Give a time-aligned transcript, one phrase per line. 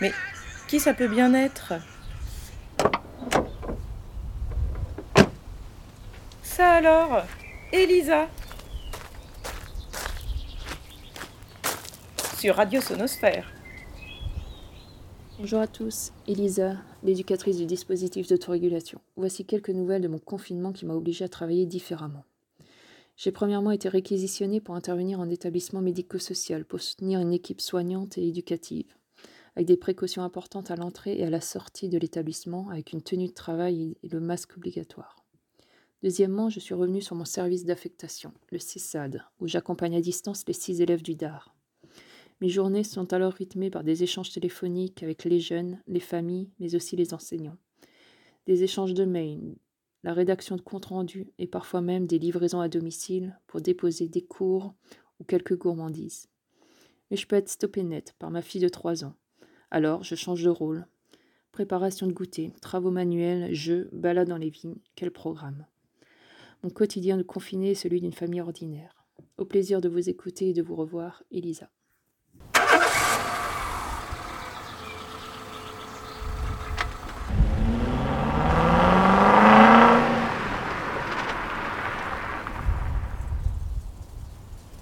[0.00, 0.12] Mais
[0.68, 1.74] qui ça peut bien être?
[6.42, 7.22] Ça alors
[7.72, 8.28] Elisa
[12.38, 13.52] Sur Radio Sonosphère.
[15.38, 19.00] Bonjour à tous, Elisa, l'éducatrice du dispositif d'autorégulation.
[19.16, 22.24] Voici quelques nouvelles de mon confinement qui m'a obligée à travailler différemment.
[23.16, 28.26] J'ai premièrement été réquisitionnée pour intervenir en établissement médico-social pour soutenir une équipe soignante et
[28.26, 28.94] éducative,
[29.60, 33.26] avec des précautions importantes à l'entrée et à la sortie de l'établissement, avec une tenue
[33.26, 35.16] de travail et le masque obligatoire.
[36.02, 40.54] Deuxièmement, je suis revenue sur mon service d'affectation, le CESAD, où j'accompagne à distance les
[40.54, 41.54] six élèves du DAR.
[42.40, 46.74] Mes journées sont alors rythmées par des échanges téléphoniques avec les jeunes, les familles, mais
[46.74, 47.58] aussi les enseignants.
[48.46, 49.56] Des échanges de mails,
[50.04, 54.22] la rédaction de comptes rendus et parfois même des livraisons à domicile pour déposer des
[54.22, 54.72] cours
[55.18, 56.30] ou quelques gourmandises.
[57.10, 59.16] Mais je peux être stoppé net par ma fille de 3 ans.
[59.72, 60.84] Alors, je change de rôle.
[61.52, 65.64] Préparation de goûter, travaux manuels, jeux, balades dans les vignes, quel programme?
[66.64, 69.04] Mon quotidien de confiné est celui d'une famille ordinaire.
[69.38, 71.70] Au plaisir de vous écouter et de vous revoir, Elisa.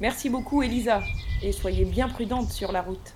[0.00, 1.02] Merci beaucoup Elisa
[1.42, 3.14] et soyez bien prudente sur la route.